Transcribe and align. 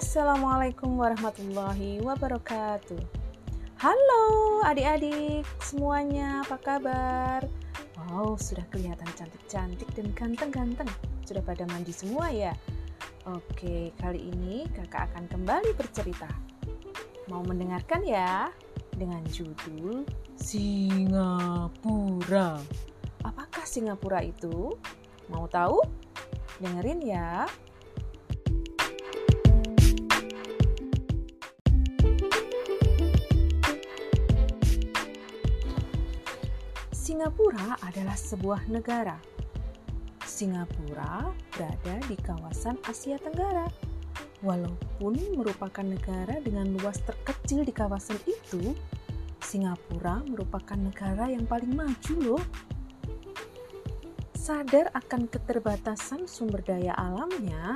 Assalamualaikum 0.00 0.96
warahmatullahi 0.96 2.00
wabarakatuh. 2.00 2.96
Halo 3.84 4.24
adik-adik 4.64 5.44
semuanya, 5.60 6.40
apa 6.40 6.56
kabar? 6.56 7.44
Wow, 8.08 8.32
sudah 8.40 8.64
kelihatan 8.72 9.04
cantik-cantik 9.12 9.92
dan 9.92 10.08
ganteng-ganteng. 10.16 10.88
Sudah 11.28 11.44
pada 11.44 11.68
mandi 11.68 11.92
semua 11.92 12.32
ya? 12.32 12.56
Oke, 13.28 13.92
kali 14.00 14.32
ini 14.32 14.64
kakak 14.72 15.12
akan 15.12 15.28
kembali 15.28 15.76
bercerita. 15.76 16.32
Mau 17.28 17.44
mendengarkan 17.44 18.00
ya? 18.00 18.48
Dengan 18.96 19.20
judul 19.28 20.08
Singapura. 20.40 21.76
Apakah 23.20 23.68
Singapura 23.68 24.24
itu? 24.24 24.72
Mau 25.28 25.44
tahu? 25.44 25.84
Dengerin 26.56 27.04
ya. 27.04 27.44
Singapura 37.10 37.74
adalah 37.82 38.14
sebuah 38.14 38.70
negara. 38.70 39.18
Singapura 40.22 41.34
berada 41.50 41.98
di 42.06 42.14
kawasan 42.14 42.78
Asia 42.86 43.18
Tenggara. 43.18 43.66
Walaupun 44.46 45.18
merupakan 45.34 45.82
negara 45.82 46.38
dengan 46.38 46.70
luas 46.70 47.02
terkecil 47.02 47.66
di 47.66 47.74
kawasan 47.74 48.14
itu, 48.30 48.78
Singapura 49.42 50.22
merupakan 50.22 50.78
negara 50.78 51.26
yang 51.26 51.50
paling 51.50 51.74
maju 51.74 52.14
loh. 52.22 52.44
Sadar 54.38 54.94
akan 54.94 55.26
keterbatasan 55.26 56.30
sumber 56.30 56.62
daya 56.62 56.94
alamnya, 56.94 57.74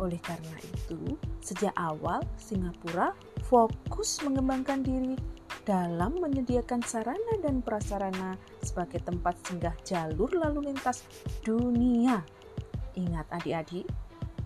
oleh 0.00 0.16
karena 0.24 0.56
itu, 0.64 1.20
sejak 1.44 1.76
awal 1.76 2.24
Singapura 2.40 3.12
fokus 3.44 4.24
mengembangkan 4.24 4.80
diri 4.80 5.20
dalam 5.62 6.18
menyediakan 6.18 6.82
sarana 6.82 7.34
dan 7.42 7.62
prasarana 7.62 8.34
sebagai 8.62 8.98
tempat 9.02 9.38
singgah 9.46 9.74
jalur 9.86 10.30
lalu 10.34 10.72
lintas 10.72 11.06
dunia. 11.46 12.22
Ingat 12.98 13.26
adik-adik, 13.30 13.86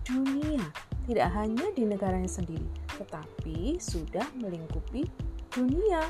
dunia 0.05 0.63
tidak 1.07 1.31
hanya 1.39 1.71
di 1.71 1.87
negaranya 1.87 2.27
sendiri, 2.27 2.67
tetapi 2.99 3.79
sudah 3.79 4.27
melingkupi 4.35 5.07
dunia. 5.55 6.03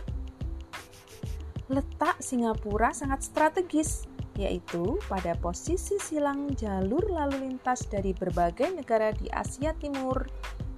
Letak 1.69 2.17
Singapura 2.17 2.89
sangat 2.97 3.21
strategis, 3.21 4.09
yaitu 4.41 4.97
pada 5.05 5.37
posisi 5.37 6.01
silang 6.01 6.49
jalur 6.57 7.05
lalu 7.13 7.45
lintas 7.45 7.85
dari 7.85 8.17
berbagai 8.17 8.73
negara 8.73 9.13
di 9.13 9.29
Asia 9.29 9.77
Timur, 9.77 10.25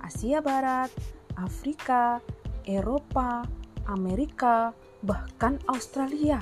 Asia 0.04 0.44
Barat, 0.44 0.92
Afrika, 1.40 2.20
Eropa, 2.68 3.48
Amerika, 3.90 4.70
bahkan 5.02 5.58
Australia. 5.66 6.38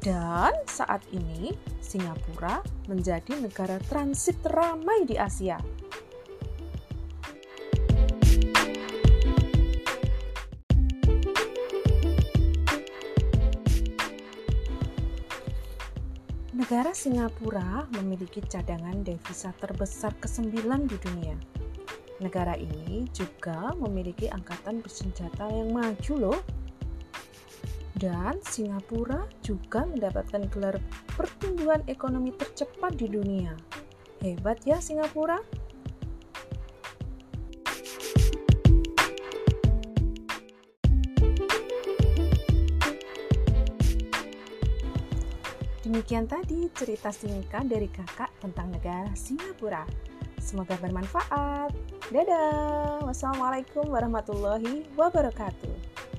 Dan 0.00 0.52
saat 0.68 1.04
ini 1.12 1.52
Singapura 1.80 2.60
menjadi 2.88 3.36
negara 3.40 3.80
transit 3.88 4.36
ramai 4.44 5.08
di 5.08 5.16
Asia. 5.16 5.56
Negara 16.56 16.94
Singapura 16.94 17.88
memiliki 17.98 18.44
cadangan 18.44 19.02
devisa 19.02 19.50
terbesar 19.58 20.14
ke-9 20.22 20.54
di 20.86 20.96
dunia 21.02 21.59
Negara 22.20 22.52
ini 22.52 23.08
juga 23.16 23.72
memiliki 23.80 24.28
angkatan 24.28 24.84
bersenjata 24.84 25.48
yang 25.48 25.72
maju 25.72 26.14
loh. 26.20 26.40
Dan 27.96 28.40
Singapura 28.44 29.24
juga 29.40 29.88
mendapatkan 29.88 30.44
gelar 30.52 30.76
pertumbuhan 31.16 31.80
ekonomi 31.88 32.32
tercepat 32.36 32.96
di 33.00 33.08
dunia. 33.08 33.56
Hebat 34.20 34.60
ya 34.68 34.80
Singapura. 34.84 35.40
Demikian 45.80 46.28
tadi 46.28 46.68
cerita 46.76 47.10
singkat 47.10 47.64
dari 47.64 47.88
kakak 47.88 48.30
tentang 48.44 48.70
negara 48.70 49.10
Singapura. 49.16 50.09
Semoga 50.40 50.74
bermanfaat. 50.80 51.70
Dadah. 52.10 53.04
Wassalamualaikum 53.06 53.86
warahmatullahi 53.86 54.88
wabarakatuh. 54.98 56.09